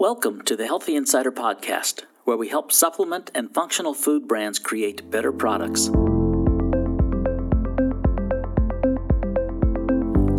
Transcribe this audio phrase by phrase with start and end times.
[0.00, 5.10] Welcome to the Healthy Insider Podcast, where we help supplement and functional food brands create
[5.10, 5.88] better products.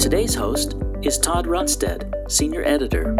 [0.03, 3.15] Today's host is Todd Runestad, Senior Editor.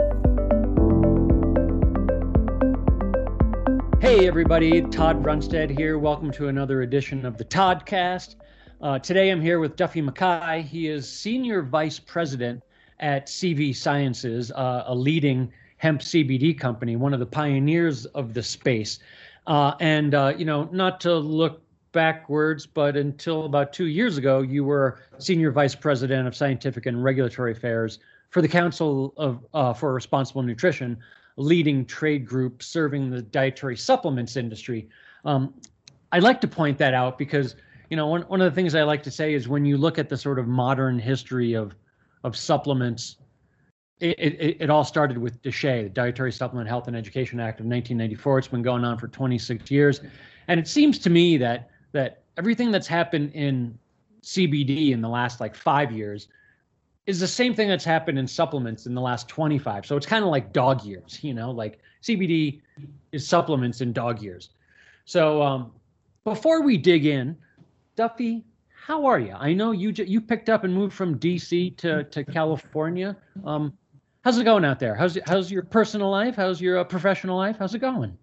[4.01, 5.99] Hey, everybody, Todd Runestad here.
[5.99, 8.33] Welcome to another edition of the Toddcast.
[8.81, 10.63] Uh, today I'm here with Duffy Mackay.
[10.63, 12.63] He is Senior Vice President
[12.99, 18.43] at CV Sciences, uh, a leading hemp CBD company, one of the pioneers of the
[18.43, 18.99] space.
[19.47, 24.41] Uh, and, uh, you know, not to look backwards, but until about two years ago,
[24.43, 27.97] you were Senior Vice President of Scientific and Regulatory Affairs
[28.29, 30.99] for the Council of uh, for Responsible Nutrition,
[31.37, 34.87] leading trade group serving the dietary supplements industry.
[35.25, 35.51] Um,
[36.11, 37.55] I'd like to point that out because,
[37.89, 39.97] you know, one, one of the things I like to say is when you look
[39.97, 41.73] at the sort of modern history of
[42.23, 43.17] of supplements
[44.01, 47.67] it, it, it, all started with DSHEA, the Dietary Supplement Health and Education Act of
[47.67, 48.39] 1994.
[48.39, 50.01] It's been going on for 26 years,
[50.47, 53.77] and it seems to me that that everything that's happened in
[54.23, 56.27] CBD in the last like five years
[57.05, 59.85] is the same thing that's happened in supplements in the last 25.
[59.85, 62.61] So it's kind of like dog years, you know, like CBD
[63.11, 64.49] is supplements in dog years.
[65.05, 65.71] So um,
[66.23, 67.35] before we dig in,
[67.95, 69.33] Duffy, how are you?
[69.33, 73.15] I know you you picked up and moved from DC to to California.
[73.45, 73.73] Um,
[74.23, 74.93] How's it going out there?
[74.93, 76.35] How's how's your personal life?
[76.35, 77.55] How's your uh, professional life?
[77.57, 78.15] How's it going?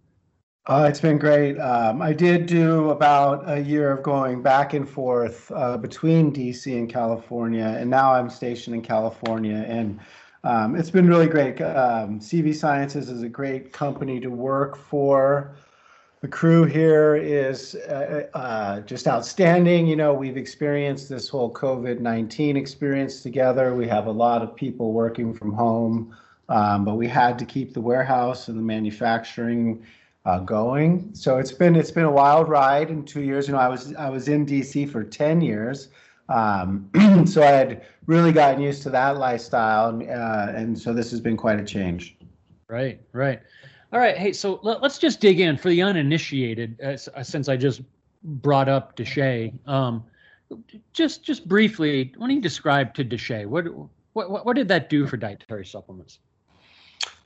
[0.67, 1.59] Uh, it's been great.
[1.59, 6.73] Um, I did do about a year of going back and forth uh, between DC
[6.77, 9.99] and California, and now I'm stationed in California, and
[10.45, 11.61] um, it's been really great.
[11.61, 15.57] Um, CV Sciences is a great company to work for
[16.21, 19.87] the crew here is uh, uh, just outstanding.
[19.87, 23.75] You know, we've experienced this whole COVID 19 experience together.
[23.75, 26.17] We have a lot of people working from home,
[26.49, 29.87] um, but we had to keep the warehouse and the manufacturing
[30.25, 31.11] uh, going.
[31.15, 33.47] So it's been it's been a wild ride in two years.
[33.47, 35.89] You know, I was I was in DC for 10 years.
[36.29, 36.91] Um,
[37.27, 41.21] so I had really gotten used to that lifestyle, and, uh, and so this has
[41.21, 42.17] been quite a change.
[42.69, 43.41] Right, right.
[43.93, 44.17] All right.
[44.19, 47.81] Hey, so let, us just dig in for the uninitiated, uh, uh since I just
[48.23, 49.67] brought up DSHEA.
[49.67, 50.05] Um,
[50.93, 53.65] just just briefly, don't you describe to DSHEA what,
[54.13, 56.19] what what did that do for dietary supplements?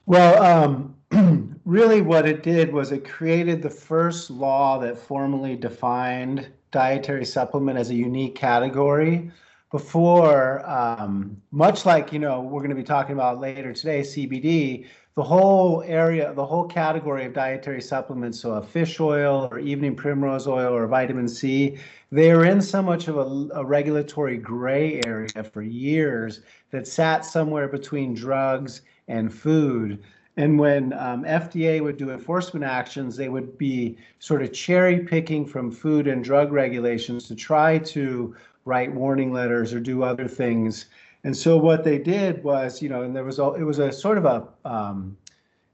[0.06, 6.48] Well, um, really, what it did was it created the first law that formally defined
[6.70, 9.30] dietary supplement as a unique category.
[9.70, 14.86] Before, um, much like you know, we're going to be talking about later today, CBD
[15.14, 19.94] the whole area, the whole category of dietary supplements, so a fish oil or evening
[19.94, 21.76] primrose oil or vitamin C,
[22.10, 26.40] they are in so much of a, a regulatory gray area for years
[26.70, 30.02] that sat somewhere between drugs and food.
[30.38, 35.44] And when um, FDA would do enforcement actions, they would be sort of cherry picking
[35.44, 38.34] from food and drug regulations to try to
[38.64, 40.86] write warning letters or do other things
[41.24, 43.92] and so what they did was, you know, and there was all, it was a
[43.92, 45.16] sort of a um,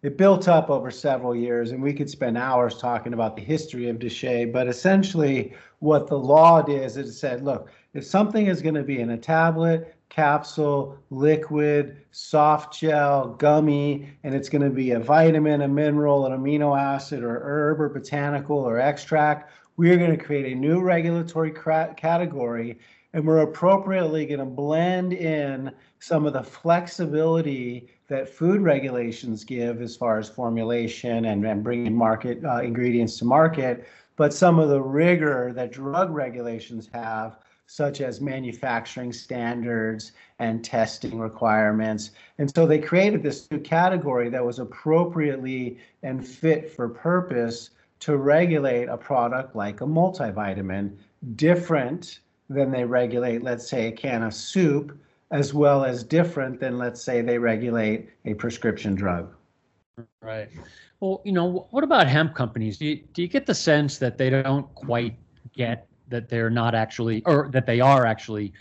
[0.03, 3.89] it built up over several years, and we could spend hours talking about the history
[3.89, 4.53] of DSHEA.
[4.53, 8.85] But essentially, what the law did is it said, look, if something is going to
[8.85, 15.01] be in a tablet, capsule, liquid, soft gel, gummy, and it's going to be a
[15.01, 20.17] vitamin, a mineral, an amino acid, or herb, or botanical, or extract, we are going
[20.17, 21.53] to create a new regulatory
[21.97, 22.79] category
[23.15, 29.81] and we're appropriately going to blend in some of the flexibility that food regulations give
[29.81, 33.87] as far as formulation and, and bringing market uh, ingredients to market,
[34.17, 41.19] but some of the rigor that drug regulations have, such as manufacturing standards and testing
[41.19, 42.13] requirements.
[42.39, 47.71] And so they created this new category that was appropriately and fit for purpose
[48.01, 50.97] to regulate a product like a multivitamin,
[51.37, 54.99] different than they regulate, let's say, a can of soup,
[55.31, 59.35] as well as different than, let's say, they regulate a prescription drug.
[60.23, 60.49] Right.
[61.01, 62.79] Well, you know, what about hemp companies?
[62.79, 65.17] Do you, do you get the sense that they don't quite
[65.53, 68.53] get that they're not actually, or that they are actually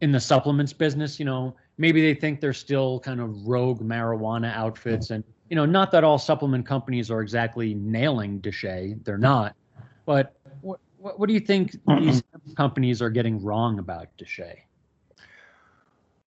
[0.00, 1.18] in the supplements business?
[1.18, 5.10] You know, maybe they think they're still kind of rogue marijuana outfits.
[5.10, 9.56] And, you know, not that all supplement companies are exactly nailing DSHEA, they're not.
[10.04, 12.22] But what, what, what do you think these
[12.56, 14.56] companies are getting wrong about DSHEA?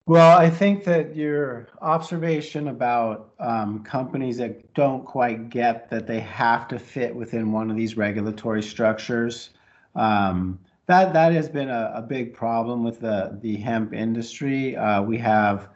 [0.06, 6.19] Well, I think that your observation about um, companies that don't quite get that they
[6.20, 9.50] have to fit within one of these regulatory structures,
[9.94, 14.76] um, that that has been a, a, big problem with the the hemp industry.
[14.76, 15.69] Uh, we have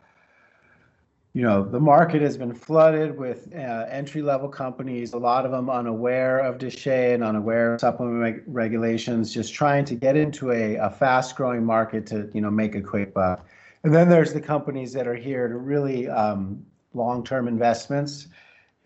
[1.37, 5.69] you know, the market has been flooded with uh, entry-level companies, a lot of them
[5.69, 10.77] unaware of DSHEA and unaware of supplement reg- regulations, just trying to get into a,
[10.77, 13.47] a fast-growing market to, you know, make a quick buck.
[13.85, 18.29] And then there's the companies that are here to really um, long-term investments.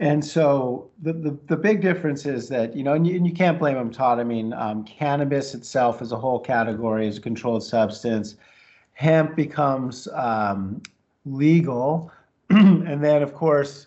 [0.01, 3.33] And so the, the, the big difference is that, you know, and you, and you
[3.33, 4.19] can't blame them, Todd.
[4.19, 8.35] I mean, um, cannabis itself as a whole category is a controlled substance.
[8.95, 10.83] Hemp becomes um,
[11.25, 12.11] legal
[12.87, 13.87] and then, of course,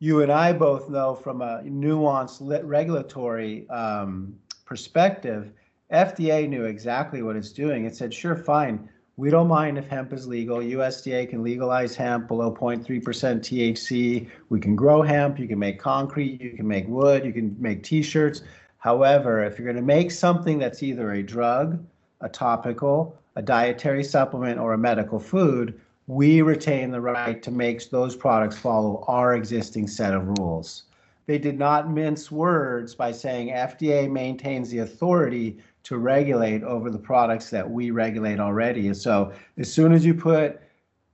[0.00, 4.34] you and I both know from a nuanced regulatory um,
[4.64, 5.52] perspective,
[5.92, 7.84] FDA knew exactly what it's doing.
[7.84, 8.88] It said, sure, fine.
[9.16, 10.58] We don't mind if hemp is legal.
[10.58, 14.28] USDA can legalize hemp below 0.3% THC.
[14.48, 15.38] We can grow hemp.
[15.38, 16.40] You can make concrete.
[16.40, 17.24] You can make wood.
[17.24, 18.42] You can make t shirts.
[18.78, 21.84] However, if you're going to make something that's either a drug,
[22.22, 25.78] a topical, a dietary supplement, or a medical food,
[26.10, 30.82] we retain the right to make those products follow our existing set of rules.
[31.26, 36.98] They did not mince words by saying FDA maintains the authority to regulate over the
[36.98, 38.92] products that we regulate already.
[38.92, 40.60] So as soon as you put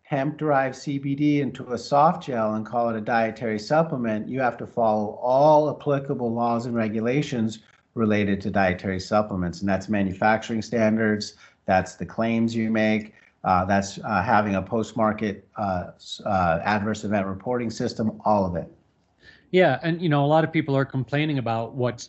[0.05, 4.57] hemp derived CBD into a soft gel and call it a dietary supplement, you have
[4.57, 7.59] to follow all applicable laws and regulations
[7.93, 9.61] related to dietary supplements.
[9.61, 11.35] And that's manufacturing standards,
[11.67, 13.13] that's the claims you make,
[13.47, 15.93] that's uh, having a post-market uh,
[16.25, 18.71] uh, adverse event reporting system, all of it.
[19.53, 22.09] Yeah, and you know, a lot of people are complaining about what's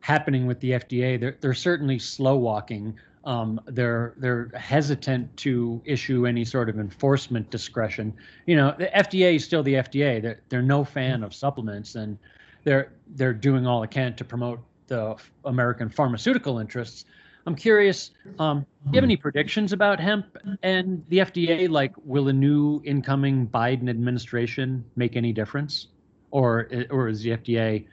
[0.00, 1.18] happening with the FDA.
[1.18, 2.98] They're they're certainly slow walking.
[3.24, 8.12] Um, they're they're hesitant to issue any sort of enforcement discretion.
[8.44, 10.20] You know, the FDA is still the FDA.
[10.20, 12.18] They're they're no fan of supplements, and
[12.64, 15.16] they're they're doing all they can to promote the
[15.46, 17.06] American pharmaceutical interests.
[17.46, 21.68] I'm curious, um, do you have any predictions about hemp and the FDA?
[21.68, 25.88] Like, will a new incoming Biden administration make any difference,
[26.30, 27.84] or or is the FDA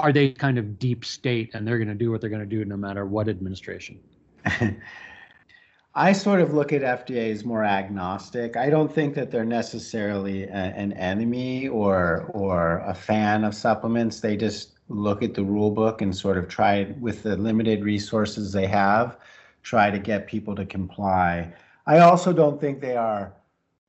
[0.00, 2.46] are they kind of deep state and they're going to do what they're going to
[2.46, 4.00] do no matter what administration?
[5.94, 8.56] I sort of look at FDA as more agnostic.
[8.56, 14.20] I don't think that they're necessarily a, an enemy or or a fan of supplements.
[14.20, 18.52] They just look at the rule book and sort of try with the limited resources
[18.52, 19.16] they have,
[19.62, 21.52] try to get people to comply.
[21.86, 23.32] I also don't think they are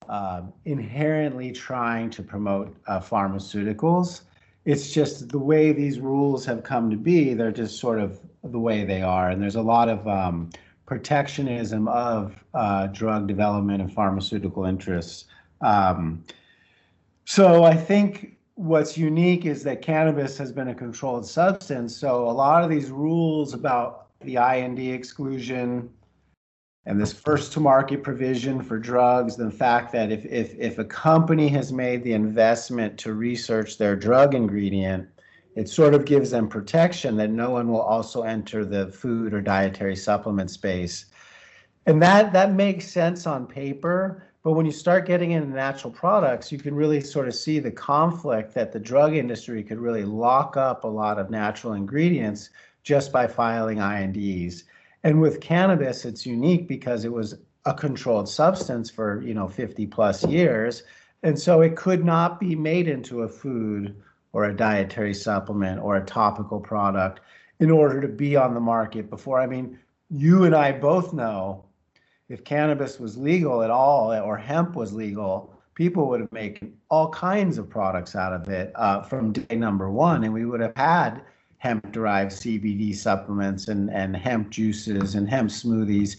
[0.08, 4.22] uh, inherently trying to promote uh, pharmaceuticals.
[4.66, 8.60] It's just the way these rules have come to be, they're just sort of the
[8.60, 9.30] way they are.
[9.32, 10.52] And there's a lot of um,
[10.86, 15.26] protectionism of uh, drug development and pharmaceutical interests.
[15.62, 16.24] Um,
[17.26, 21.96] so I think what's unique is that cannabis has been a controlled substance.
[21.96, 25.90] So a lot of these rules about the IND exclusion
[26.86, 30.86] and this first to market provision for drugs, the fact that if, if, if a
[30.86, 35.08] company has made the investment to research their drug ingredient,
[35.56, 39.42] it sort of gives them protection that no one will also enter the food or
[39.42, 41.06] dietary supplement space.
[41.86, 46.52] And that that makes sense on paper, but when you start getting into natural products,
[46.52, 50.58] you can really sort of see the conflict that the drug industry could really lock
[50.58, 52.50] up a lot of natural ingredients
[52.84, 54.64] just by filing INDs.
[55.04, 57.36] And with cannabis, it's unique because it was
[57.66, 60.84] a controlled substance for, you know, 50 plus years.
[61.22, 63.96] And so it could not be made into a food
[64.34, 67.20] or a dietary supplement or a topical product
[67.60, 69.40] in order to be on the market before.
[69.40, 69.78] I mean,
[70.10, 71.66] you and I both know
[72.32, 77.10] if cannabis was legal at all or hemp was legal, people would have made all
[77.10, 80.76] kinds of products out of it uh, from day number one, and we would have
[80.78, 81.22] had
[81.58, 86.18] hemp-derived CBD supplements and, and hemp juices and hemp smoothies,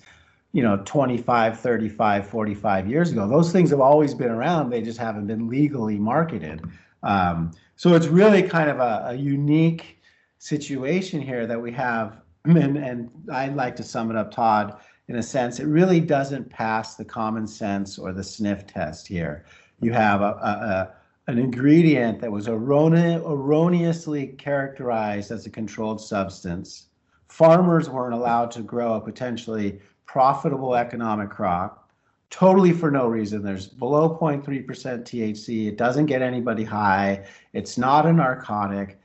[0.52, 3.26] you know, 25, 35, 45 years ago.
[3.26, 4.68] Those things have always been around.
[4.68, 6.62] They just haven't been legally marketed.
[7.02, 9.98] Um, so it's really kind of a, a unique
[10.38, 12.18] situation here that we have.
[12.44, 14.76] And, and I'd like to sum it up, Todd
[15.12, 19.44] in a sense, it really doesn't pass the common sense or the sniff test here.
[19.82, 20.94] You have a, a, a
[21.26, 26.86] an ingredient that was errone- erroneously characterized as a controlled substance.
[27.28, 31.90] Farmers weren't allowed to grow a potentially profitable economic crop,
[32.30, 33.42] totally for no reason.
[33.42, 35.68] There's below 0.3% THC.
[35.68, 37.26] It doesn't get anybody high.
[37.52, 38.98] It's not a narcotic,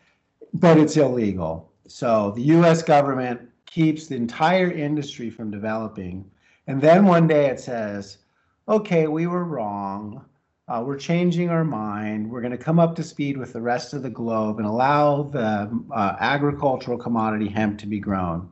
[0.53, 1.69] but it's illegal.
[1.85, 6.29] So the US government keeps the entire industry from developing.
[6.65, 8.17] And then one day it says,
[8.67, 10.25] okay, we were wrong.
[10.67, 12.29] Uh, we're changing our mind.
[12.29, 15.23] We're going to come up to speed with the rest of the globe and allow
[15.23, 18.49] the uh, agricultural commodity hemp to be grown.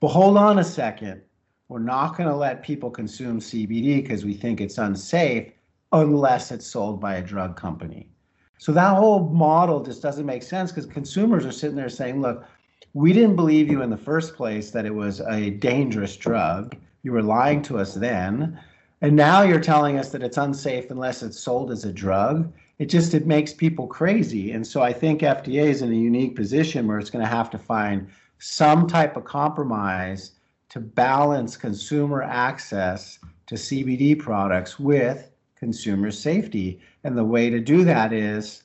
[0.00, 1.20] But hold on a second.
[1.68, 5.52] We're not going to let people consume CBD because we think it's unsafe.
[5.92, 8.10] unless it's sold by a drug company.
[8.58, 12.44] So that whole model just doesn't make sense because consumers are sitting there saying, look,
[12.92, 16.76] we didn't believe you in the first place that it was a dangerous drug.
[17.02, 18.58] You were lying to us then.
[19.00, 22.52] And now you're telling us that it's unsafe unless it's sold as a drug.
[22.78, 24.52] It just it makes people crazy.
[24.52, 27.50] And so I think FDA is in a unique position where it's going to have
[27.50, 30.32] to find some type of compromise
[30.70, 36.80] to balance consumer access to CBD products with consumer safety.
[37.04, 38.64] And the way to do that is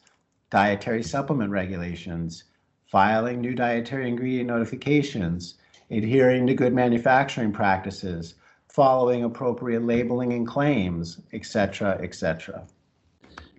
[0.50, 2.46] dietary supplement regulations,
[2.90, 5.56] filing new dietary ingredient notifications,
[5.92, 8.36] adhering to good manufacturing practices,
[8.68, 12.66] following appropriate labeling and claims, et cetera, et cetera.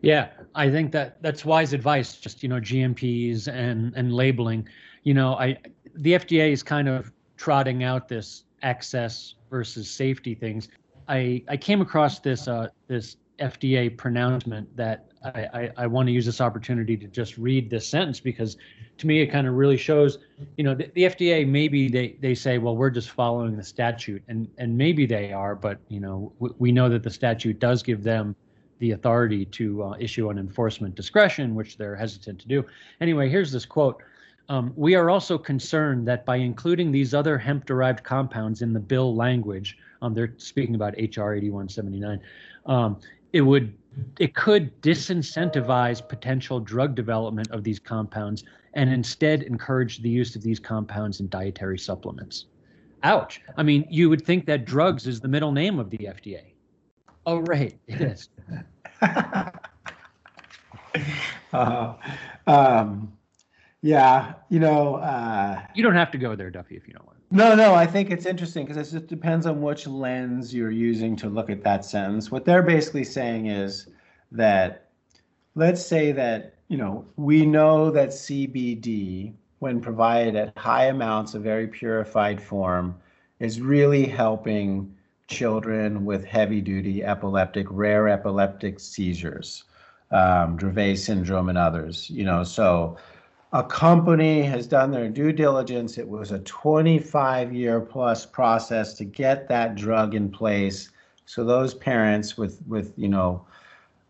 [0.03, 2.17] Yeah, I think that that's wise advice.
[2.17, 4.67] Just you know, GMPs and and labeling.
[5.03, 5.59] You know, I
[5.95, 10.69] the FDA is kind of trotting out this access versus safety things.
[11.09, 16.13] I I came across this uh, this FDA pronouncement that I, I, I want to
[16.13, 18.57] use this opportunity to just read this sentence because
[18.99, 20.19] to me it kind of really shows
[20.57, 24.23] you know the, the, FDA maybe they, they say well we're just following the statute
[24.29, 27.83] and and maybe they are but you know w- we know that the statute does
[27.83, 28.35] give them
[28.79, 32.65] the authority to uh, issue an enforcement discretion which they're hesitant to do.
[33.01, 34.03] Anyway here's this quote.
[34.49, 38.81] Um, we are also concerned that by including these other hemp derived compounds in the
[38.81, 42.21] bill language um, they're speaking about hr 8179
[42.67, 42.97] um,
[43.33, 43.75] it would
[44.19, 48.45] it could disincentivize potential drug development of these compounds
[48.75, 52.47] and instead encourage the use of these compounds in dietary supplements.
[53.03, 53.41] Ouch.
[53.57, 56.53] I mean, you would think that drugs is the middle name of the FDA.
[57.27, 58.29] Oh, right, it is.
[61.53, 61.95] uh,
[62.47, 63.13] um,
[63.83, 64.97] yeah, you know.
[64.97, 67.20] Uh, you don't have to go there, Duffy, if you don't want.
[67.33, 71.15] No, no, I think it's interesting because it just depends on which lens you're using
[71.17, 72.31] to look at that sentence.
[72.31, 73.87] What they're basically saying is
[74.33, 74.89] that
[75.55, 81.43] let's say that, you know, we know that CBD, when provided at high amounts of
[81.43, 82.97] very purified form,
[83.39, 84.93] is really helping
[85.29, 89.65] children with heavy duty epileptic, rare epileptic seizures,
[90.11, 92.11] um, Dravet syndrome, and others.
[92.11, 92.97] You know, so
[93.53, 95.99] a company has done their due diligence.
[95.99, 100.91] It was a 25 year plus process to get that drug in place.
[101.27, 103.45] So those parents with, with, you know,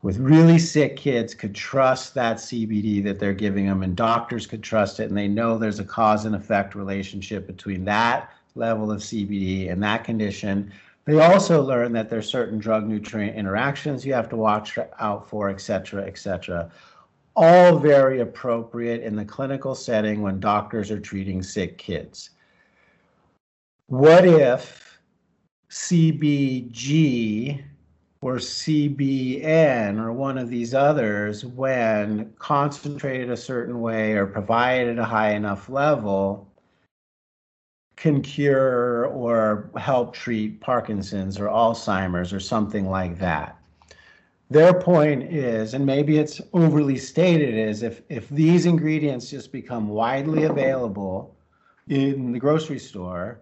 [0.03, 4.63] with really sick kids could trust that CBD that they're giving them, and doctors could
[4.63, 9.01] trust it, and they know there's a cause and effect relationship between that level of
[9.01, 10.73] CBD and that condition.
[11.05, 15.51] They also learn that there's certain drug nutrient interactions you have to watch out for,
[15.51, 16.71] et cetera, et cetera
[17.43, 22.31] all very appropriate in the clinical setting when doctors are treating sick kids.
[23.87, 25.01] What if
[25.71, 27.65] CBG
[28.21, 34.99] or CBN or one of these others, when concentrated a certain way or provided at
[34.99, 36.47] a high enough level,
[37.97, 43.60] can cure or help treat Parkinson's or Alzheimer's or something like that?
[44.51, 49.89] Their point is, and maybe it's overly stated, is if if these ingredients just become
[49.89, 51.35] widely available
[51.89, 53.39] in the grocery store,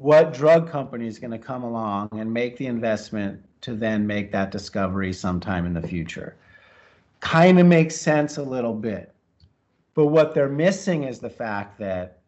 [0.00, 4.30] what drug company is going to come along and make the investment to then make
[4.30, 6.36] that discovery sometime in the future?
[7.18, 9.12] Kind of makes sense a little bit.
[9.94, 12.18] But what they're missing is the fact that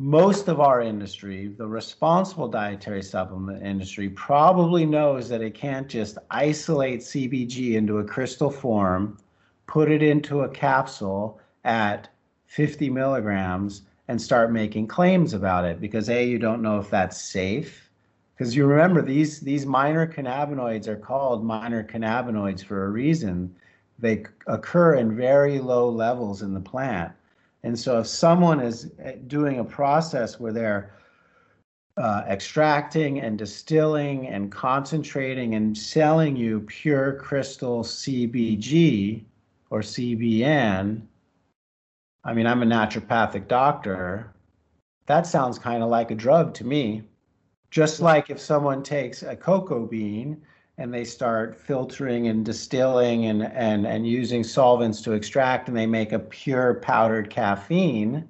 [0.00, 6.16] most of our industry, the responsible dietary supplement industry, probably knows that it can't just
[6.30, 9.18] isolate CBG into a crystal form,
[9.66, 12.08] put it into a capsule at
[12.46, 17.20] 50 milligrams, and start making claims about it because A, you don't know if that's
[17.20, 17.90] safe.
[18.34, 23.54] Because you remember these these minor cannabinoids are called minor cannabinoids for a reason.
[23.98, 27.12] They occur in very low levels in the plant
[27.62, 30.94] and so if someone is eh, doing a process where they're
[31.96, 39.24] uh, extracting and distilling and concentrating and selling you pure crystal CBG
[39.68, 41.02] or CBN,
[42.24, 44.32] I mean, I'm a naturopathic doctor.
[45.06, 47.02] That sounds kind of like a drug to me.
[47.70, 50.42] Just like if someone takes a cocoa bean
[50.80, 55.86] and they start filtering and distilling and, and, and using solvents to extract and they
[55.86, 58.26] make a pure powdered caffeine.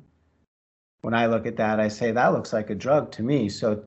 [1.03, 3.49] When i look at that i say that looks like a drug to me.
[3.49, 3.85] So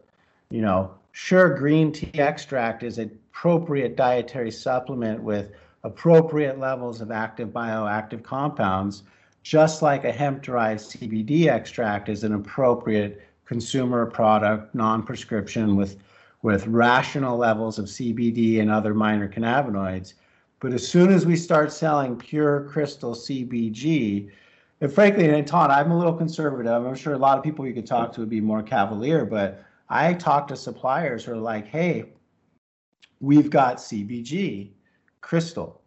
[0.50, 5.52] you know sure green tea extract is an appropriate dietary supplement with
[5.84, 9.04] appropriate levels of active bioactive compounds
[9.44, 15.98] just like a hemp derived cbd extract is an appropriate consumer product non-prescription with
[16.44, 20.14] with rational levels of CBD and other minor cannabinoids.
[20.60, 24.30] But as soon as we start selling pure crystal CBG,
[24.82, 26.72] and frankly, and I'm a little conservative.
[26.72, 29.64] I'm sure a lot of people you could talk to would be more cavalier, but
[29.90, 32.12] I talk to suppliers who are like, hey,
[33.22, 34.72] we've got CBG,
[35.22, 35.82] crystal.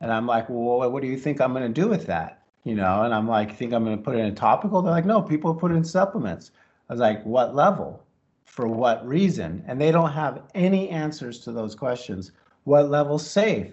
[0.00, 2.44] And I'm like, well, what do you think I'm going to do with that?
[2.62, 4.80] You know, and I'm like, think I'm going to put it in a topical?
[4.82, 6.52] They're like, no, people put it in supplements.
[6.88, 8.05] I was like, what level?
[8.46, 9.62] For what reason?
[9.66, 12.32] And they don't have any answers to those questions.
[12.64, 13.72] What level's safe?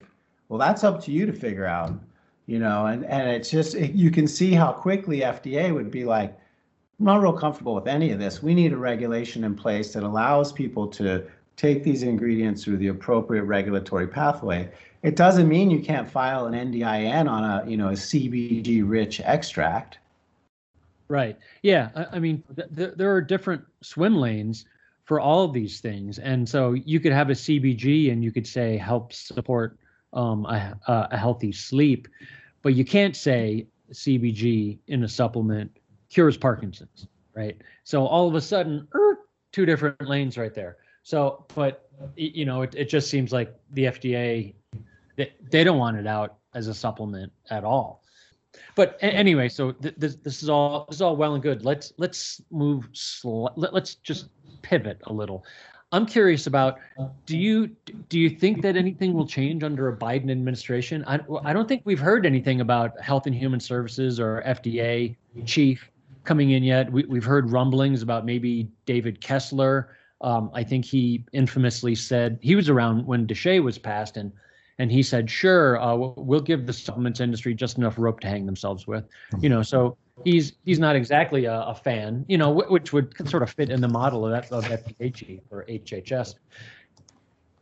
[0.49, 1.93] Well, that's up to you to figure out,
[2.47, 6.37] you know, and, and it's just, you can see how quickly FDA would be like,
[6.99, 8.43] I'm not real comfortable with any of this.
[8.43, 11.25] We need a regulation in place that allows people to
[11.55, 14.69] take these ingredients through the appropriate regulatory pathway.
[15.01, 19.21] It doesn't mean you can't file an NDIN on a, you know, a CBG rich
[19.21, 19.99] extract.
[21.07, 21.37] Right.
[21.61, 21.89] Yeah.
[21.95, 24.65] I, I mean, th- th- there are different swim lanes
[25.05, 28.47] for all of these things, and so you could have a CBG and you could
[28.47, 29.77] say helps support
[30.13, 32.07] um, a, a healthy sleep,
[32.61, 35.75] but you can't say CBG in a supplement
[36.09, 37.57] cures Parkinson's, right?
[37.83, 39.19] So all of a sudden, er,
[39.51, 40.77] two different lanes right there.
[41.03, 44.53] So, but you know, it, it just seems like the FDA
[45.15, 48.02] they, they don't want it out as a supplement at all.
[48.75, 51.65] But anyway, so th- this this is all this is all well and good.
[51.65, 54.27] Let's let's move sl- let, let's just
[54.61, 55.45] pivot a little.
[55.91, 56.79] I'm curious about
[57.27, 57.67] do you
[58.09, 61.03] do you think that anything will change under a Biden administration?
[61.05, 65.91] I, I don't think we've heard anything about Health and Human Services or FDA chief
[66.23, 66.91] coming in yet.
[66.91, 69.95] We, we've heard rumblings about maybe David Kessler.
[70.21, 74.31] Um, I think he infamously said he was around when DSHEA was passed, and
[74.79, 78.45] and he said, "Sure, uh, we'll give the supplements industry just enough rope to hang
[78.45, 79.05] themselves with."
[79.39, 83.43] You know, so he's he's not exactly a, a fan, you know, which would sort
[83.43, 84.65] of fit in the model of, of
[85.51, 86.35] or HHS.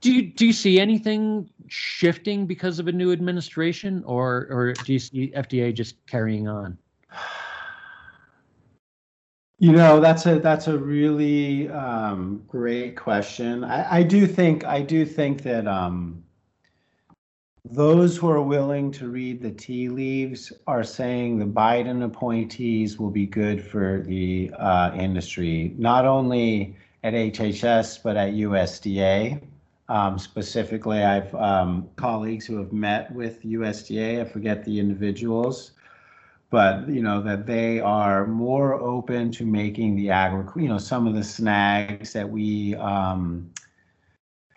[0.01, 4.93] Do you do you see anything shifting because of a new administration, or or do
[4.93, 6.77] you see FDA just carrying on?
[9.59, 13.63] You know, that's a that's a really um, great question.
[13.63, 16.23] I, I do think I do think that um,
[17.65, 23.11] those who are willing to read the tea leaves are saying the Biden appointees will
[23.11, 29.41] be good for the uh, industry, not only at HHS but at USDA.
[29.89, 34.21] Um, specifically, I've um, colleagues who have met with USDA.
[34.21, 35.71] I forget the individuals
[36.51, 41.07] but you know that they are more open to making the agri you know some
[41.07, 43.49] of the snags that we um,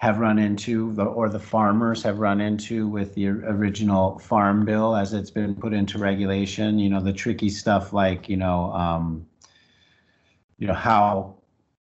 [0.05, 4.95] have run into the, or the farmers have run into with the original farm bill
[4.95, 9.27] as it's been put into regulation you know the tricky stuff like you know um,
[10.59, 11.35] you know how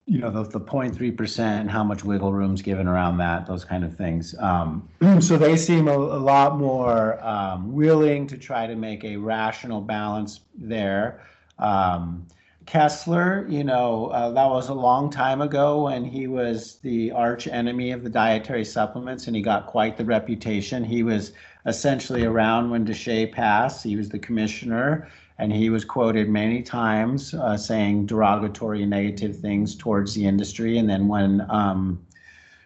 [0.06, 3.84] you know the, the 0.3% and how much wiggle room's given around that those kind
[3.84, 4.36] of things.
[4.40, 4.88] Um,
[5.20, 9.82] so they seem a, a lot more um, willing to try to make a rational
[9.82, 11.26] balance there.
[11.58, 12.28] Um,
[12.66, 17.48] kessler you know uh, that was a long time ago when he was the arch
[17.48, 20.84] enemy of the dietary supplements and he got quite the reputation.
[20.84, 21.34] He was
[21.66, 23.84] essentially around when DSHEA passed.
[23.84, 29.76] He was the commissioner and he was quoted many times uh, saying derogatory negative things
[29.76, 30.78] towards the industry.
[30.78, 32.00] And then when um,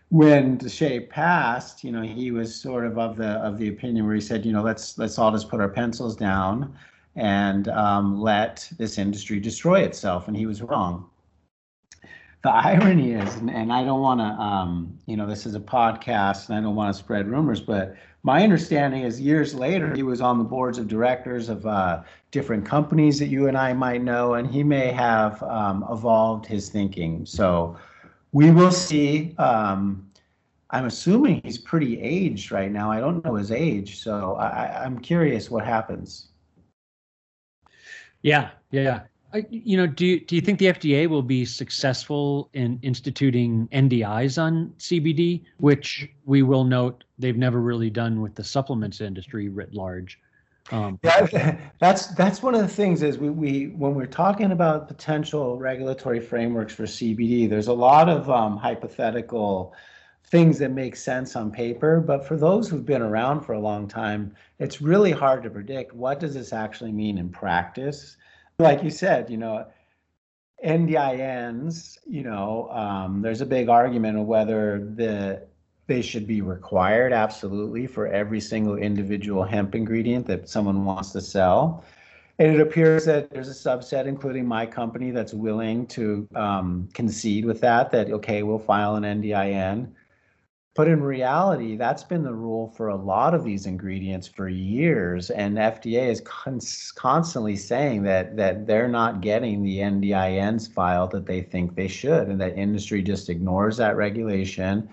[0.09, 4.15] when DSHEA passed, you know, he was sort of of the of the opinion where
[4.15, 6.75] he said, you know, let's let's all just put our pencils down
[7.15, 10.27] and um, let this industry destroy itself.
[10.27, 11.09] And he was wrong.
[12.43, 15.59] The irony is, and, and I don't want to, um, you know, this is a
[15.59, 20.03] podcast, and I don't want to spread rumors, but my understanding is years later he
[20.03, 24.03] was on the boards of directors of uh, different companies that you and I might
[24.03, 27.25] know, and he may have um, evolved his thinking.
[27.25, 27.77] So
[28.31, 29.33] we will see.
[29.37, 30.11] Um,
[30.71, 32.91] I'm assuming he's pretty aged right now.
[32.91, 36.27] I don't know his age, so I, I'm curious what happens.
[38.25, 39.01] Yeah, yeah.
[39.35, 44.41] I, you know, do do you think the FDA will be successful in instituting NDIs
[44.41, 49.75] on CBD, which we will note they've never really done with the supplements industry writ
[49.75, 50.19] large?
[50.71, 54.87] Um, yeah, that's that's one of the things is we, we when we're talking about
[54.87, 59.75] potential regulatory frameworks for CBD, there's a lot of um, hypothetical
[60.29, 63.87] things that make sense on paper, but for those who've been around for a long
[63.87, 68.17] time, it's really hard to predict what does this actually mean in practice
[68.59, 69.65] like you said, you know,
[70.63, 75.45] NDINs, you know, um, there's a big argument of whether the
[75.87, 81.21] they should be required absolutely for every single individual hemp ingredient that someone wants to
[81.21, 81.83] sell.
[82.39, 87.45] And it appears that there's a subset, including my company, that's willing to um, concede
[87.45, 89.89] with that, that, okay, we'll file an NDIN.
[90.75, 95.29] But in reality, that's been the rule for a lot of these ingredients for years,
[95.29, 96.59] and FDA is con-
[96.95, 102.27] constantly saying that that they're not getting the NDINs filed that they think they should,
[102.27, 104.89] and that industry just ignores that regulation.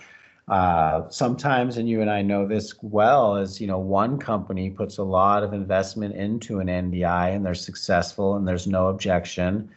[0.46, 4.98] Uh, sometimes, and you and I know this well, is you know one company puts
[4.98, 9.68] a lot of investment into an NDI and they're successful and there's no objection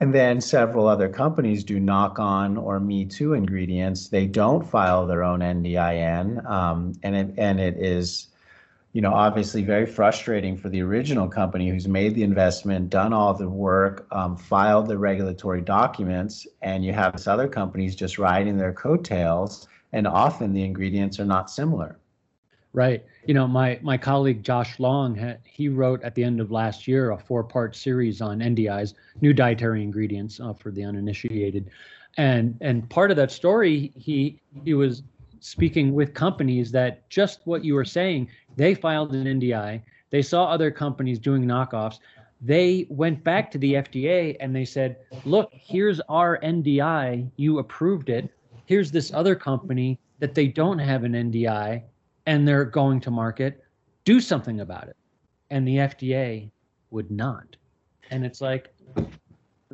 [0.00, 4.08] and then several other companies do knock on or me too ingredients.
[4.08, 8.28] They don't file their own NDIN, um, and it and it is,
[8.92, 13.34] you know, obviously very frustrating for the original company who's made the investment, done all
[13.34, 18.56] the work, um, filed the regulatory documents, and you have this other companies just riding
[18.56, 21.98] their coattails, and often the ingredients are not similar.
[22.72, 23.04] Right.
[23.28, 27.10] You know, my my colleague Josh Long, he wrote at the end of last year
[27.10, 31.68] a four-part series on NDIs, new dietary ingredients uh, for the uninitiated,
[32.16, 35.02] and and part of that story, he he was
[35.40, 40.46] speaking with companies that just what you were saying, they filed an NDI, they saw
[40.46, 41.98] other companies doing knockoffs,
[42.40, 48.08] they went back to the FDA and they said, look, here's our NDI, you approved
[48.08, 48.30] it.
[48.64, 51.82] Here's this other company that they don't have an NDI
[52.28, 53.64] and they're going to market,
[54.04, 54.96] do something about it.
[55.48, 56.50] And the FDA
[56.90, 57.56] would not.
[58.10, 58.68] And it's like,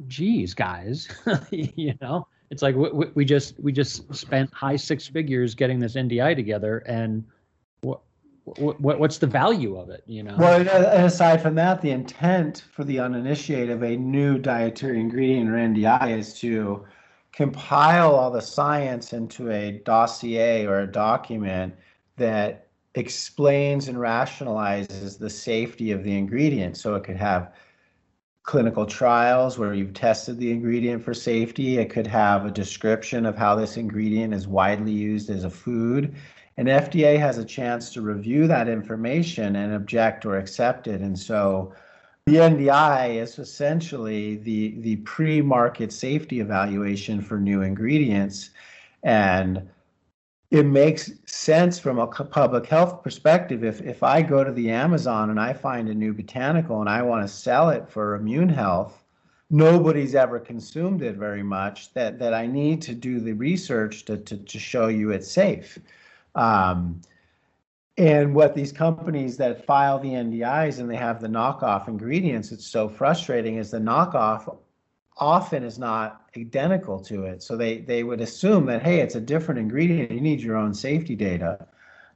[0.06, 1.08] geez, guys,
[1.50, 5.96] you know, it's like we, we just we just spent high six figures getting this
[5.96, 7.24] NDI together, and
[7.80, 8.02] what,
[8.44, 10.04] what what's the value of it?
[10.06, 10.36] You know.
[10.38, 15.50] Well, and aside from that, the intent for the uninitiated of a new dietary ingredient
[15.50, 16.84] or NDI is to
[17.32, 21.74] compile all the science into a dossier or a document
[22.16, 26.77] that explains and rationalizes the safety of the ingredient.
[26.77, 27.53] So it could have
[28.44, 31.79] clinical trials where you've tested the ingredient for safety.
[31.79, 36.14] It could have a description of how this ingredient is widely used as a food.
[36.57, 41.00] And FDA has a chance to review that information and object or accept it.
[41.00, 41.72] And so
[42.27, 48.50] the NDI is essentially the, the pre market safety evaluation for new ingredients.
[49.03, 49.68] And
[50.50, 53.64] it makes sense from a public health perspective.
[53.64, 57.02] If if I go to the Amazon and I find a new botanical and I
[57.02, 59.04] want to sell it for immune health,
[59.50, 61.92] nobody's ever consumed it very much.
[61.94, 65.78] That that I need to do the research to to, to show you it's safe.
[66.35, 67.00] Um,
[67.96, 72.66] and what these companies that file the NDIs and they have the knockoff ingredients, it's
[72.66, 73.57] so frustrating.
[73.57, 74.57] Is the knockoff
[75.16, 77.42] often is not identical to it.
[77.42, 80.11] So they, they would assume that, hey, it's a different ingredient.
[80.11, 81.66] You need your own safety data.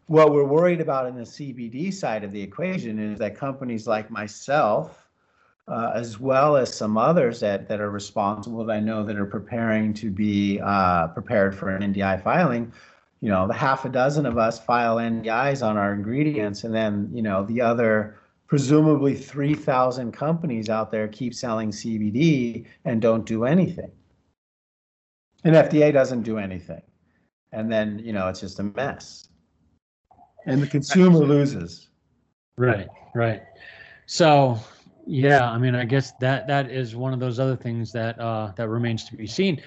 [0.07, 4.11] What we're worried about in the CBD side of the equation is that companies like
[4.11, 5.07] myself,
[5.69, 9.27] uh, as well as some others that, that are responsible that I know that are
[9.27, 12.73] preparing to be uh, prepared for an NDI filing,
[13.21, 17.11] you know, the half a dozen of us file NDIs on our ingredients, and then,
[17.13, 18.17] you know, the other
[18.49, 23.93] presumably 3,000 companies out there keep selling CBD and don't do anything.
[25.45, 26.83] And FDA doesn't do anything.
[27.53, 29.29] And then, you know, it's just a mess.
[30.47, 31.89] And the consumer loses.
[32.57, 33.43] Right, right.
[34.07, 34.59] So,
[35.07, 38.53] yeah, I mean, I guess that that is one of those other things that uh,
[38.57, 39.63] that remains to be seen.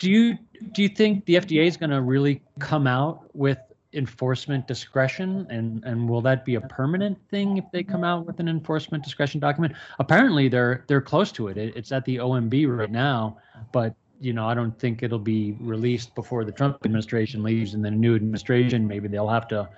[0.00, 0.36] Do you
[0.72, 3.58] do you think the FDA is going to really come out with
[3.92, 5.46] enforcement discretion?
[5.50, 9.04] And and will that be a permanent thing if they come out with an enforcement
[9.04, 9.74] discretion document?
[9.98, 11.56] Apparently they're they're close to it.
[11.56, 13.36] it it's at the omb right now
[13.72, 17.84] but you know i don't think it'll be released before the trump administration leaves and
[17.84, 18.86] then a new administration.
[18.86, 19.68] Maybe they'll have to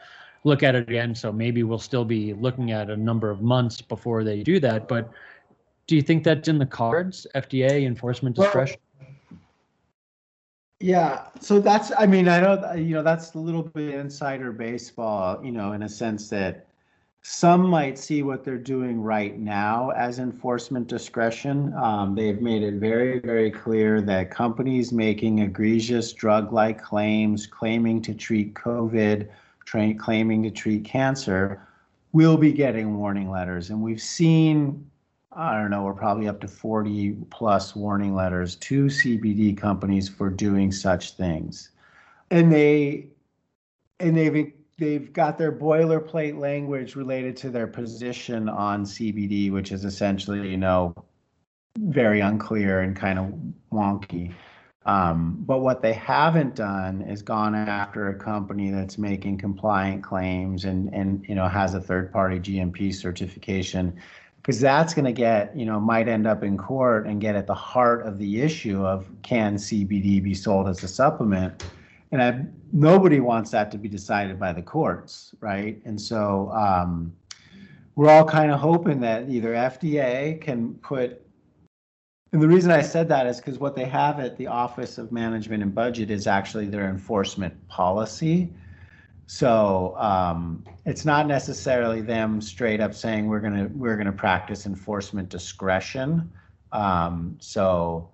[0.45, 1.15] look at it again.
[1.15, 4.89] So maybe we'll still be looking at a number of months before they do that.
[4.89, 5.11] But
[5.87, 8.79] do you think that's in the cards fda enforcement discretion
[10.81, 15.45] yeah, so that's, I mean, I know, you know, that's a little bit insider baseball,
[15.45, 16.67] you know, in a sense that
[17.23, 21.73] some might see what they're doing right now as enforcement discretion.
[21.73, 28.03] Um, they've made it very, very clear that companies making egregious drug like claims, claiming
[28.03, 29.29] to treat COVID,
[29.65, 31.67] tra- claiming to treat cancer,
[32.13, 33.71] will be getting warning letters.
[33.71, 34.91] And we've seen
[35.37, 40.31] I don't know, we're probably up to 40 plus warning letters to CBD companies for
[40.31, 41.71] doing such things.
[42.31, 43.09] And they
[44.01, 49.85] and they've they've got their boilerplate language related to their position on CBD, which is
[49.85, 50.95] essentially, you know,
[51.79, 53.33] very unclear and kind of
[53.73, 54.33] wonky.
[54.87, 60.67] Um, but what they haven't done is gone after a company that's making compliant claims
[60.67, 63.97] and and you know has a third party GMP certification
[64.45, 67.47] because that's going to get, you know, might end up in court and get at
[67.47, 71.65] the heart of the issue of can CBD be sold as a supplement?
[72.15, 75.83] and I, nobody wants that to be decided by the courts, right?
[75.85, 77.13] And so um,
[77.97, 81.21] we're all kind of hoping that either FDA can put
[82.33, 85.13] and the reason I said that is because what they have at the Office of
[85.13, 88.53] Management and Budget is actually their enforcement policy.
[89.27, 95.29] So um, it's not necessarily them straight up saying we're gonna we're gonna practice enforcement
[95.29, 96.31] discretion.
[96.73, 98.11] Um, so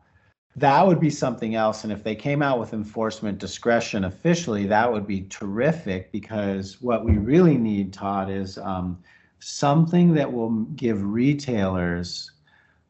[0.57, 1.85] that would be something else.
[1.85, 7.05] And if they came out with enforcement discretion officially, that would be terrific because what
[7.05, 9.03] we really need, Todd, is um,
[9.39, 12.33] something that will give retailers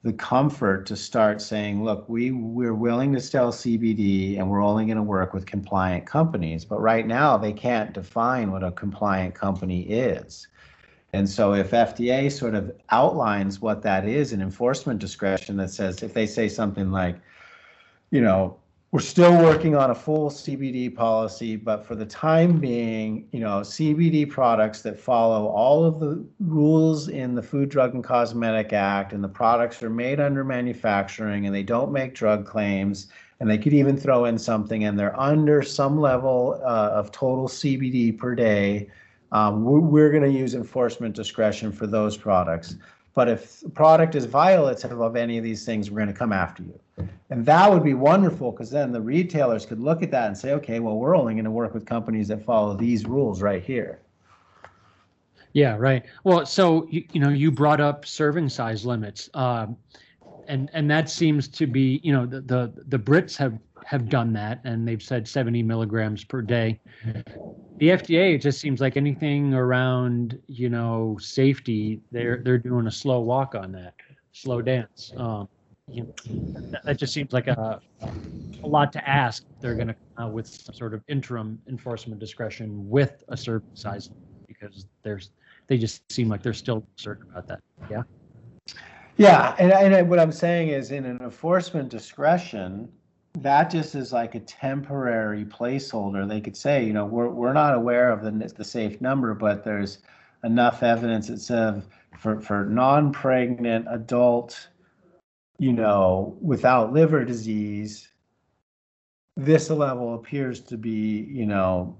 [0.03, 4.87] the comfort to start saying, look, we we're willing to sell CBD and we're only
[4.87, 6.65] going to work with compliant companies.
[6.65, 10.49] But right now they can't define what a compliant company is.
[11.13, 16.03] And so if FDA sort of outlines what that is an enforcement discretion that says
[16.03, 17.17] if they say something like,
[18.11, 18.57] you know,
[18.92, 23.61] we're still working on a full CBD policy, but for the time being, you know,
[23.61, 29.12] CBD products that follow all of the rules in the Food, Drug, and Cosmetic Act,
[29.12, 33.07] and the products are made under manufacturing, and they don't make drug claims,
[33.38, 37.46] and they could even throw in something, and they're under some level uh, of total
[37.46, 38.90] CBD per day.
[39.31, 42.74] Um, we're, we're going to use enforcement discretion for those products.
[43.14, 46.33] But if the product is violative of any of these things, we're going to come
[46.33, 46.79] after you.
[47.31, 50.53] And that would be wonderful because then the retailers could look at that and say,
[50.53, 54.01] okay, well, we're only going to work with companies that follow these rules right here.
[55.53, 56.05] Yeah, right.
[56.23, 59.77] Well, so you, you know, you brought up serving size limits, um,
[60.51, 64.33] and and that seems to be, you know, the, the the Brits have have done
[64.35, 66.81] that, and they've said 70 milligrams per day.
[67.79, 72.91] The FDA, it just seems like anything around, you know, safety, they're they're doing a
[72.91, 73.95] slow walk on that,
[74.33, 75.13] slow dance.
[75.17, 75.49] Um,
[75.89, 77.81] you know, that, just seems like a
[78.65, 79.45] a lot to ask.
[79.63, 83.69] They're going to come out with some sort of interim enforcement discretion with a certain
[83.75, 84.11] size
[84.47, 85.31] because there's
[85.69, 87.61] they just seem like they're still certain about that.
[87.89, 88.03] Yeah.
[89.21, 92.91] Yeah, and, and what I'm saying is, in an enforcement discretion,
[93.39, 96.27] that just is like a temporary placeholder.
[96.27, 99.63] They could say, you know, we're, we're not aware of the, the safe number, but
[99.63, 99.99] there's
[100.43, 101.83] enough evidence that says
[102.19, 104.69] for, for non-pregnant adult,
[105.59, 108.09] you know, without liver disease,
[109.37, 111.95] this level appears to be, you know,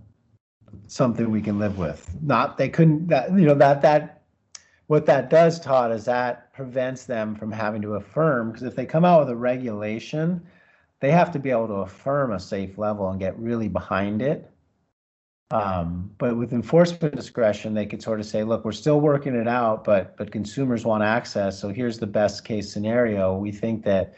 [0.87, 2.11] something we can live with.
[2.23, 4.20] Not they couldn't that you know that that
[4.91, 8.85] what that does, Todd, is that prevents them from having to affirm because if they
[8.85, 10.43] come out with a regulation
[11.01, 14.51] they have to be able to affirm a safe level and get really behind it.
[15.51, 19.49] Um, but with enforcement discretion, they could sort of say, look, we're still working it
[19.49, 21.59] out, but but consumers want access.
[21.59, 23.37] So here's the best case scenario.
[23.37, 24.15] We think that,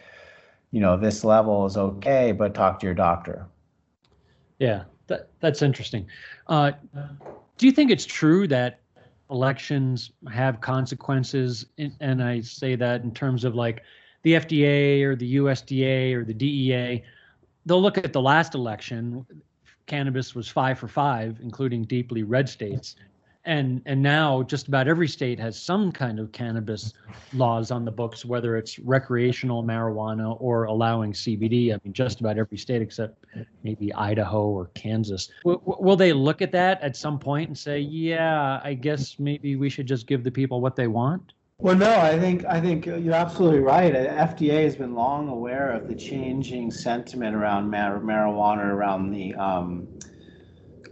[0.73, 3.47] you know, this level is okay, but talk to your doctor.
[4.59, 6.07] Yeah, that, that's interesting.
[6.49, 6.73] Uh,
[7.57, 8.82] do you think it's true that
[9.33, 11.67] elections have consequences?
[12.01, 13.83] And I say that in terms of like
[14.23, 17.03] the FDA or the USDA or the DEA,
[17.67, 19.27] they'll look at the last election.
[19.87, 22.95] Cannabis was five for five, including deeply red states.
[23.45, 26.93] And and now just about every state has some kind of cannabis
[27.33, 31.75] laws on the books, whether it's recreational marijuana or allowing CBD.
[31.75, 33.25] I mean, just about every state except
[33.65, 35.29] maybe Idaho or Kansas.
[35.45, 39.57] W- will they look at that at some point and say, "Yeah, I guess maybe
[39.57, 41.33] we should just give the people what they want"?
[41.63, 43.93] Well, no, I think I think you're absolutely right.
[43.93, 49.87] FDA has been long aware of the changing sentiment around mar- marijuana around the um,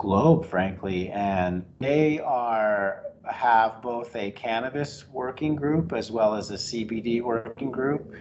[0.00, 6.54] globe, frankly, and they are have both a cannabis working group as well as a
[6.54, 8.14] CBD working group.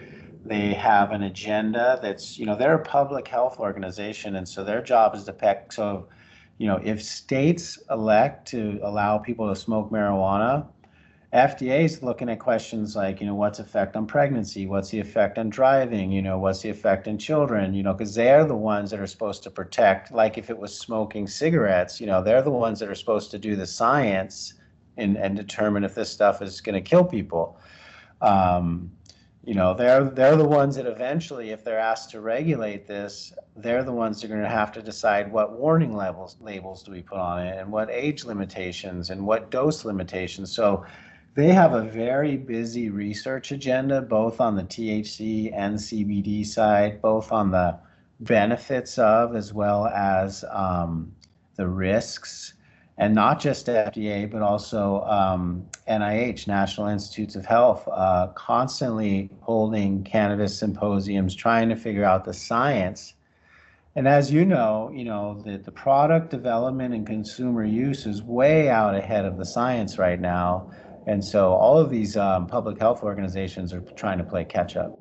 [0.46, 4.82] They have an agenda that's, you know, they're a public health organization, and so their
[4.82, 5.72] job is to pick.
[5.72, 6.10] So,
[6.58, 10.68] you know, if states elect to allow people to smoke marijuana,
[11.34, 14.66] FDA is looking at questions like, you know, what's effect on pregnancy?
[14.66, 16.12] What's the effect on driving?
[16.12, 17.76] You know, what's the effect on children?
[17.76, 20.12] You know, because they're the ones that are supposed to protect.
[20.12, 23.38] Like if it was smoking cigarettes, you know, they're the ones that are supposed to
[23.38, 24.56] do the science
[24.98, 27.60] and and determine if this stuff is going to kill people.
[28.22, 28.92] Um,
[29.46, 33.84] you know, they're they're the ones that eventually, if they're asked to regulate this, they're
[33.84, 37.02] the ones that are going to have to decide what warning levels labels do we
[37.02, 40.52] put on it, and what age limitations, and what dose limitations.
[40.52, 40.86] So
[41.36, 47.32] they have a very busy research agenda, both on the THC and CBD side, both
[47.32, 47.78] on the
[48.22, 51.14] benefits of as well as um,
[51.56, 52.54] the risks,
[52.98, 60.04] and not just FDA, but also um, NIH, National Institutes of Health, uh, constantly holding
[60.04, 63.14] cannabis symposiums, trying to figure out the science
[63.96, 68.70] and as you know, you know the, the product development and consumer use is way
[68.70, 70.72] out ahead of the science right now.
[71.10, 75.00] And so all of these um, public health organizations are trying to play catch up.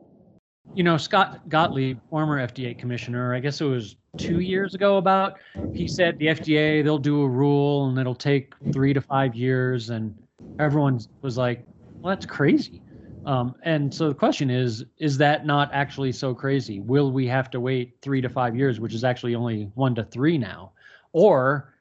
[0.74, 5.36] You know, Scott Gottlieb, former FDA commissioner, I guess it was two years ago about,
[5.74, 9.90] he said the FDA, they'll do a rule and it'll take three to five years.
[9.90, 10.16] And
[10.58, 11.62] everyone was like,
[12.00, 12.80] well, that's crazy.
[13.26, 16.80] Um, and so the question is, is that not actually so crazy?
[16.80, 20.04] Will we have to wait three to five years, which is actually only one to
[20.04, 20.72] three now?
[21.12, 21.74] Or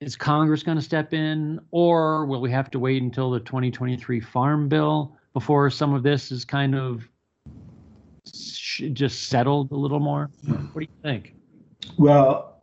[0.00, 1.60] is Congress going to step in?
[1.70, 6.30] Or will we have to wait until the 2023 Farm Bill before some of this
[6.30, 7.08] is kind of
[8.92, 10.30] just settled a little more?
[10.46, 11.34] What do you think?
[11.96, 12.60] Well,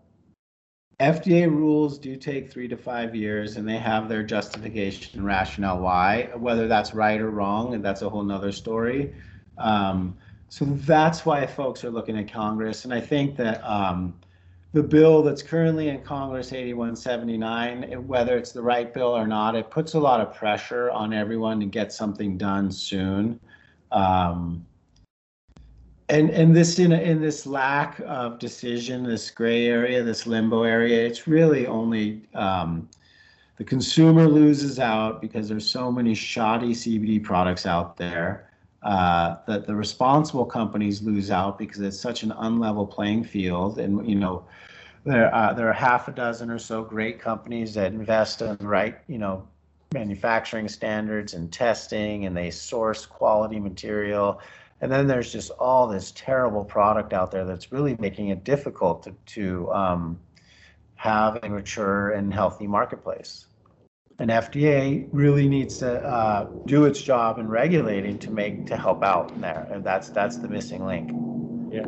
[0.99, 5.79] FDA rules do take three to five years and they have their justification and rationale
[5.79, 6.29] why.
[6.35, 9.13] Whether that's right or wrong, and that's a whole nother story.
[9.57, 10.15] Um,
[10.47, 12.85] so that's why folks are looking at Congress.
[12.85, 14.13] And I think that um,
[14.75, 19.71] the bill that's currently in Congress, 8179, whether it's the right bill or not, it
[19.71, 23.39] puts a lot of pressure on everyone to get something done soon.
[23.93, 24.65] Um,
[26.09, 31.07] and and this in in this lack of decision, this gray area, this limbo area,
[31.07, 32.89] it's really only um,
[33.55, 38.49] the consumer loses out because there's so many shoddy CBD products out there.
[38.85, 44.07] Uh, that the responsible companies lose out because it's such an unlevel playing field, and
[44.07, 44.45] you know
[45.03, 48.67] there uh, there are half a dozen or so great companies that invest in the
[48.67, 49.47] right you know
[49.93, 54.39] manufacturing standards and testing, and they source quality material
[54.81, 59.03] and then there's just all this terrible product out there that's really making it difficult
[59.03, 60.19] to, to um,
[60.95, 63.45] have a mature and healthy marketplace.
[64.17, 69.03] And FDA really needs to uh, do its job in regulating to make to help
[69.03, 69.67] out there.
[69.71, 71.11] And that's that's the missing link.
[71.71, 71.87] Yeah.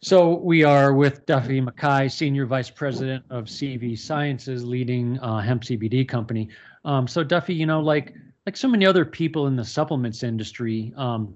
[0.00, 5.62] So we are with Duffy MacKay, Senior Vice President of CV Sciences, leading uh, hemp
[5.62, 6.48] CBD company.
[6.84, 8.14] Um, so Duffy, you know, like
[8.46, 11.34] like so many other people in the supplements industry, um,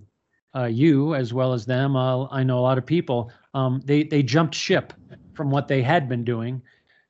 [0.54, 1.96] uh, you as well as them.
[1.96, 3.32] Uh, I know a lot of people.
[3.54, 4.92] Um, they they jumped ship
[5.34, 6.62] from what they had been doing,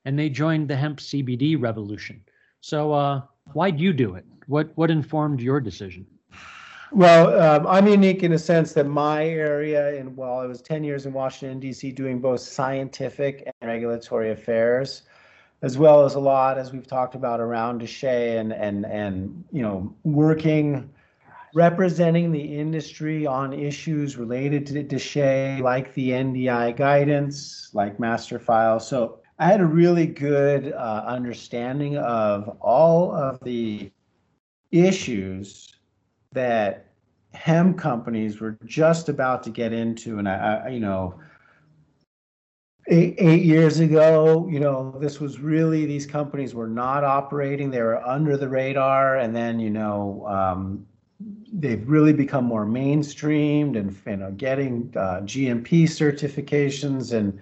[0.05, 2.23] and they joined the hemp CBD revolution.
[2.63, 3.23] So uh,
[3.53, 4.25] why'd you do it?
[4.47, 6.07] What what informed your decision?
[6.93, 10.85] Well, um, I'm unique in a sense that my area, and while I was 10
[10.85, 11.91] years in Washington D.C.
[11.91, 15.03] doing both scientific and regulatory affairs,
[15.63, 19.63] as well as a lot, as we've talked about, around DSHEA and and and you
[19.63, 20.89] know working
[21.55, 28.81] representing the industry on issues related to DSHEA, like the NDI guidance, like master file.
[28.81, 33.91] So I had a really good uh, understanding of all of the
[34.71, 35.75] issues
[36.31, 36.93] that
[37.35, 40.21] hemp companies were just about to get into.
[40.21, 41.19] And I, I you know,
[42.87, 47.83] eight, eight years ago, you know, this was really, these companies were not operating, they
[47.83, 49.17] were under the radar.
[49.17, 50.87] And then, you know, um,
[51.53, 57.41] they've really become more mainstreamed and you know getting uh, GMP certifications and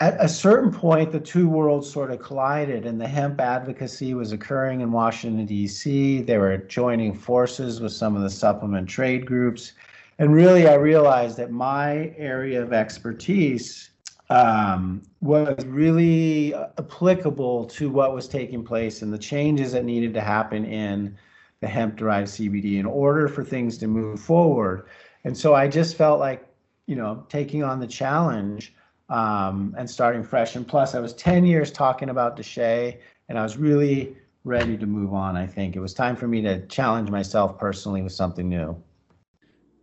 [0.00, 4.32] at a certain point the two worlds sort of collided and the hemp advocacy was
[4.32, 9.72] occurring in Washington DC they were joining forces with some of the supplement trade groups
[10.18, 13.90] and really I realized that my area of expertise
[14.30, 20.20] um, was really applicable to what was taking place and the changes that needed to
[20.20, 21.16] happen in
[21.60, 24.86] the hemp derived CBD in order for things to move forward.
[25.24, 26.46] And so I just felt like,
[26.86, 28.74] you know, taking on the challenge
[29.12, 30.56] um, and starting fresh.
[30.56, 32.98] And plus, I was 10 years talking about DSHEA,
[33.28, 35.36] and I was really ready to move on.
[35.36, 38.74] I think it was time for me to challenge myself personally with something new.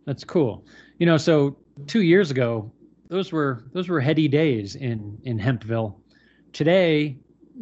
[0.04, 0.66] That's cool.
[0.98, 2.70] You know, so two years ago,
[3.08, 5.94] those were those were heady days in in Hempville.
[6.52, 7.16] Today,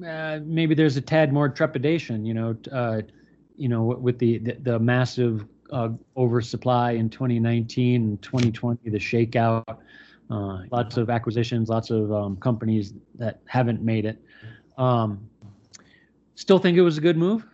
[0.06, 2.24] uh, maybe there's a tad more trepidation.
[2.24, 3.02] You know, uh,
[3.56, 9.78] you know, with the the, the massive uh, oversupply in 2019 and 2020, the shakeout,
[10.30, 14.22] uh, lots of acquisitions, lots of um, companies that haven't made it.
[14.76, 15.28] Um,
[16.34, 17.46] still think it was a good move?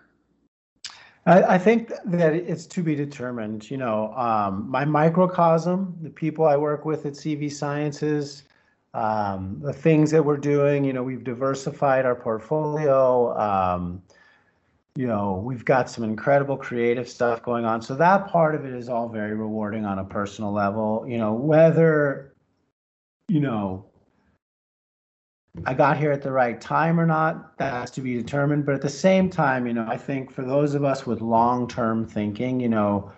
[1.27, 3.71] I, I think that it's to be determined.
[3.71, 8.45] You know, um, my microcosm, the people I work with at CV Sciences,
[8.93, 13.37] um, the things that we're doing, you know, we've diversified our portfolio.
[13.39, 14.03] Um,
[14.97, 17.83] you know, we've got some incredible creative stuff going on.
[17.83, 21.05] So that part of it is all very rewarding on a personal level.
[21.09, 22.34] You know, whether,
[23.29, 23.87] you know,
[25.67, 28.67] I got here at the right time or not, that's to be determined.
[28.67, 31.69] But at the same time, you know, I think for those of us with long
[31.69, 33.13] term thinking, you know,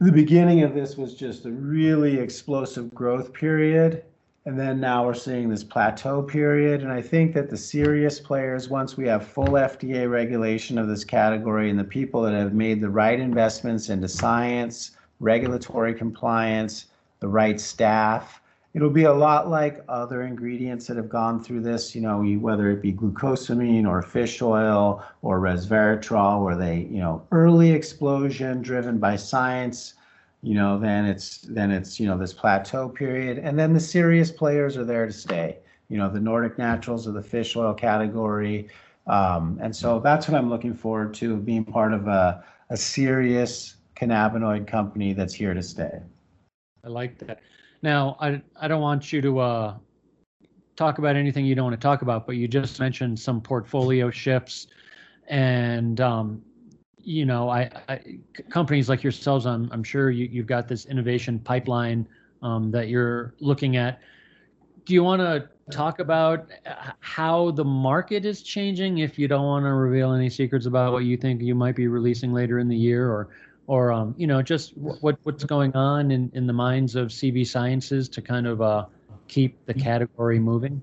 [0.00, 4.04] the beginning of this was just a really explosive growth period
[4.48, 6.82] And then now we're seeing this plateau period.
[6.82, 11.04] And I think that the serious players, once we have full FDA regulation of this
[11.04, 16.86] category and the people that have made the right investments into science, regulatory compliance,
[17.20, 18.40] the right staff,
[18.74, 22.70] it'll be a lot like other ingredients that have gone through this, you know, whether
[22.70, 28.98] it be glucosamine or fish oil or resveratrol, where they, you know, early explosion driven
[28.98, 29.94] by science,
[30.42, 33.38] you know, then it's then it's, you know, this plateau period.
[33.38, 35.58] And then the serious players are there to stay.
[35.88, 38.68] You know, the Nordic Naturals of the fish oil category.
[39.06, 43.76] Um, and so that's what I'm looking forward to being part of a, a serious
[43.96, 46.00] cannabinoid company that's here to stay.
[46.88, 47.40] I like that.
[47.82, 49.74] Now, I I don't want you to uh,
[50.74, 54.10] talk about anything you don't want to talk about, but you just mentioned some portfolio
[54.10, 54.68] shifts,
[55.28, 56.42] and um,
[56.96, 58.00] you know, I, I,
[58.48, 62.08] companies like yourselves, I'm I'm sure you you've got this innovation pipeline
[62.42, 64.00] um, that you're looking at.
[64.86, 68.98] Do you want to talk about uh, how the market is changing?
[68.98, 71.86] If you don't want to reveal any secrets about what you think you might be
[71.86, 73.28] releasing later in the year, or
[73.68, 77.46] or um, you know just what what's going on in, in the minds of CV
[77.46, 78.86] Sciences to kind of uh,
[79.28, 80.82] keep the category moving,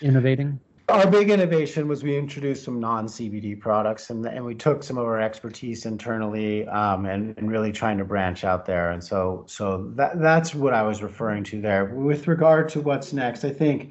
[0.00, 0.58] innovating?
[0.88, 5.04] Our big innovation was we introduced some non-CBD products, and and we took some of
[5.04, 8.92] our expertise internally, um, and and really trying to branch out there.
[8.92, 11.86] And so so that that's what I was referring to there.
[11.86, 13.90] With regard to what's next, I think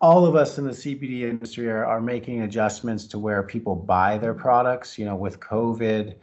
[0.00, 4.16] all of us in the CBD industry are, are making adjustments to where people buy
[4.16, 4.98] their products.
[4.98, 6.14] You know, with COVID,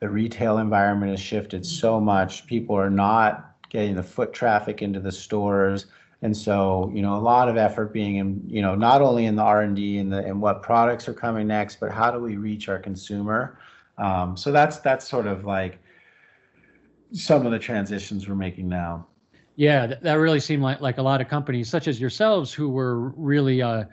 [0.00, 2.46] the retail environment has shifted so much.
[2.46, 5.86] People are not getting the foot traffic into the stores.
[6.22, 9.36] And so, you know, a lot of effort being in, you know, not only in
[9.36, 12.68] the R&D and the and what products are coming next, but how do we reach
[12.68, 13.58] our consumer?
[13.96, 15.78] Um, so that's that's sort of like
[17.12, 19.06] some of the transitions we're making now.
[19.56, 22.68] Yeah, that, that really seemed like like a lot of companies, such as yourselves, who
[22.68, 23.84] were really, uh,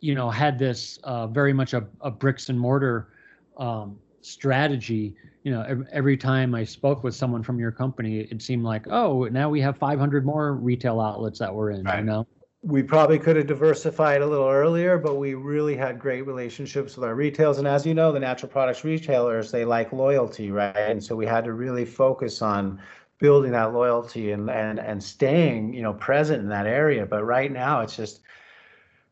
[0.00, 3.08] you know, had this uh, very much a, a bricks and mortar
[3.56, 8.40] um, strategy you know every, every time i spoke with someone from your company it
[8.40, 11.98] seemed like oh now we have 500 more retail outlets that we're in right.
[11.98, 12.26] you know?
[12.64, 17.04] We probably could have diversified a little earlier but we really had great relationships with
[17.04, 17.58] our retailers.
[17.58, 20.76] And as you know the natural products retailers they like loyalty right?
[20.76, 22.80] And so we had to really focus on
[23.18, 27.04] building that loyalty and and and staying you know present in that area.
[27.04, 28.20] But right now it's just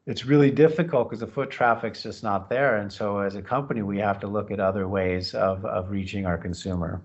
[0.06, 2.78] it's really difficult because the foot traffic's just not there.
[2.78, 6.26] And so as a company, we have to look at other ways of, of reaching
[6.26, 7.02] our consumer.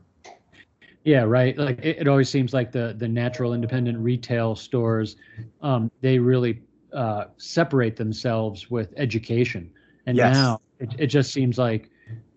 [1.04, 1.56] Yeah, right.
[1.58, 5.18] Like it, it always seems like the the natural independent retail stores,
[5.62, 9.70] um, they really uh, separate themselves with education.
[10.08, 10.34] And yes.
[10.34, 11.92] now it, it just seems like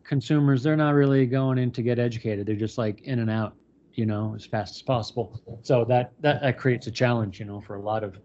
[0.05, 2.47] consumers they're not really going in to get educated.
[2.47, 3.55] They're just like in and out,
[3.95, 5.41] you know, as fast as possible.
[5.63, 8.19] So that that, that creates a challenge, you know, for a lot of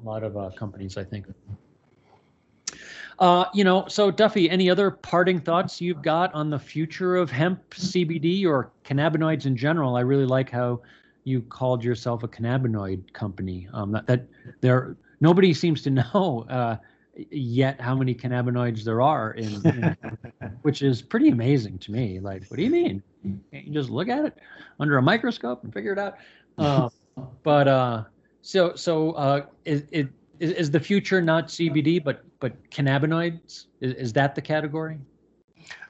[0.00, 1.26] a lot of uh, companies, I think.
[3.18, 7.30] Uh, you know, so Duffy, any other parting thoughts you've got on the future of
[7.30, 9.96] hemp CBD or cannabinoids in general?
[9.96, 10.80] I really like how
[11.24, 13.68] you called yourself a cannabinoid company.
[13.72, 14.26] Um, that, that
[14.60, 16.76] there nobody seems to know uh,
[17.30, 19.96] yet how many cannabinoids there are in, in
[20.62, 22.20] which is pretty amazing to me.
[22.20, 23.02] Like, what do you mean?
[23.52, 24.38] Can't you just look at it
[24.78, 26.18] under a microscope and figure it out?
[26.56, 26.88] Uh,
[27.42, 28.04] but uh,
[28.42, 33.66] so, so uh, is, the future not CBD, but but cannabinoids?
[33.80, 34.98] Is, is that the category?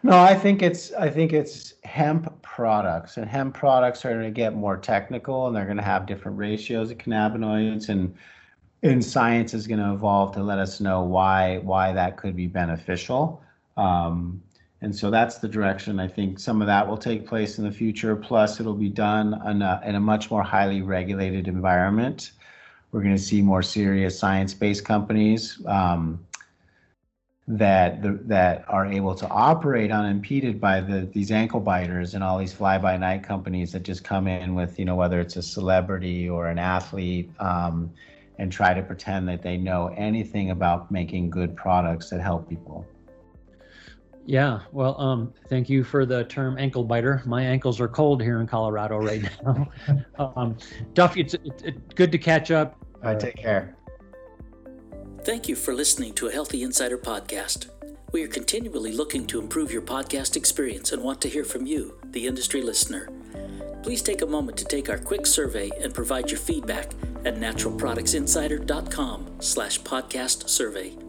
[0.02, 4.30] No, I think it's I think it's hemp products, and hemp products are going to
[4.30, 8.14] get more technical, and they're going to have different ratios of cannabinoids, and
[8.82, 12.46] and science is going to evolve to let us know why why that could be
[12.46, 13.42] beneficial.
[13.76, 14.42] Um,
[14.80, 17.72] and so that's the direction I think some of that will take place in the
[17.72, 18.14] future.
[18.14, 22.30] Plus, it'll be done in a, in a much more highly regulated environment.
[22.90, 26.26] We're going to see more serious science-based companies um,
[27.46, 32.38] that the, that are able to operate unimpeded by the these ankle biters and all
[32.38, 36.48] these fly-by-night companies that just come in with you know whether it's a celebrity or
[36.48, 37.90] an athlete um,
[38.38, 42.86] and try to pretend that they know anything about making good products that help people.
[44.28, 47.22] Yeah, well, um, thank you for the term ankle biter.
[47.24, 49.70] My ankles are cold here in Colorado right now.
[50.18, 50.58] um,
[50.92, 52.76] Duffy, it's, it's, it's, good to catch up.
[52.96, 53.74] All right, take care.
[55.24, 57.70] Thank you for listening to a Healthy Insider podcast.
[58.12, 61.98] We are continually looking to improve your podcast experience and want to hear from you,
[62.10, 63.08] the industry listener.
[63.82, 66.92] Please take a moment to take our quick survey and provide your feedback
[67.24, 71.07] at naturalproductsinsider.com slash podcast survey.